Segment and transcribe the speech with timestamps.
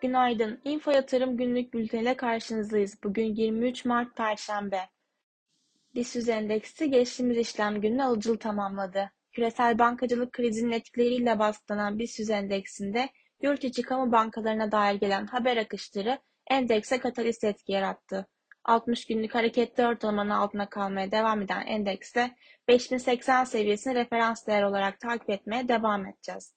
[0.00, 0.60] Günaydın.
[0.64, 2.98] Info Yatırım günlük bülteniyle karşınızdayız.
[3.04, 4.80] Bugün 23 Mart Perşembe.
[5.94, 9.10] BIST endeksi geçtiğimiz işlem günü alıcılı tamamladı.
[9.32, 13.08] Küresel bankacılık krizinin etkileriyle baskılanan BIST endeksinde
[13.42, 16.18] yurt içi kamu bankalarına dair gelen haber akışları
[16.50, 18.26] endekse katalist etki yarattı.
[18.68, 22.30] 60 günlük hareketli ortalamanın altına kalmaya devam eden endekste
[22.68, 26.54] 5080 seviyesini referans değer olarak takip etmeye devam edeceğiz.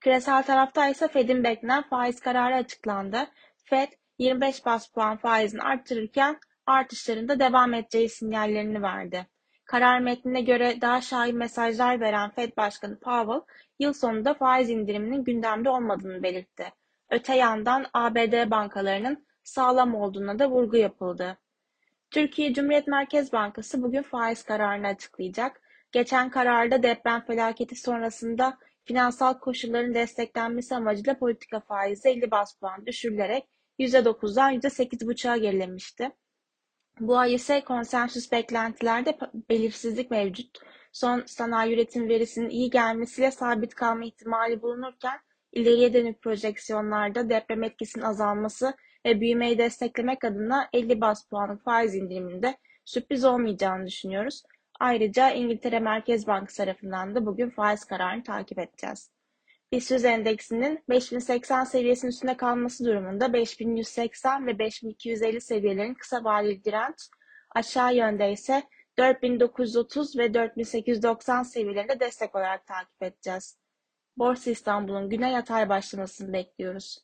[0.00, 3.26] Küresel tarafta ise Fed'in beklenen faiz kararı açıklandı.
[3.64, 9.26] Fed 25 bas puan faizini arttırırken artışlarında devam edeceği sinyallerini verdi.
[9.64, 13.40] Karar metnine göre daha şahin mesajlar veren Fed Başkanı Powell,
[13.78, 16.72] yıl sonunda faiz indiriminin gündemde olmadığını belirtti.
[17.10, 21.38] Öte yandan ABD bankalarının sağlam olduğuna da vurgu yapıldı.
[22.12, 25.60] Türkiye Cumhuriyet Merkez Bankası bugün faiz kararını açıklayacak.
[25.92, 33.44] Geçen kararda deprem felaketi sonrasında finansal koşulların desteklenmesi amacıyla politika faizi 50 bas puan düşürülerek
[33.78, 36.10] %9'dan %8,5'a gerilemişti.
[37.00, 39.18] Bu ay ise konsensüs beklentilerde
[39.50, 40.58] belirsizlik mevcut.
[40.92, 45.18] Son sanayi üretim verisinin iyi gelmesiyle sabit kalma ihtimali bulunurken
[45.52, 48.74] ileriye dönük projeksiyonlarda deprem etkisinin azalması
[49.06, 54.42] ve büyümeyi desteklemek adına 50 bas puanlık faiz indiriminde sürpriz olmayacağını düşünüyoruz.
[54.80, 59.10] Ayrıca İngiltere Merkez Bankası tarafından da bugün faiz kararını takip edeceğiz.
[59.72, 66.96] BIST endeksinin 5080 seviyesinin üstünde kalması durumunda 5180 ve 5250 seviyelerin kısa vadeli direnç,
[67.54, 68.62] aşağı yönde ise
[68.98, 73.61] 4930 ve 4890 seviyelerinde destek olarak takip edeceğiz.
[74.16, 76.98] Borsa İstanbul'un güne yatay başlamasını bekliyoruz.